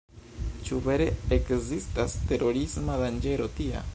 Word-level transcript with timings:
Ĉu 0.67 0.79
vere 0.85 1.05
ekzistas 1.37 2.17
terorisma 2.31 2.99
danĝero 3.05 3.49
tia? 3.61 3.87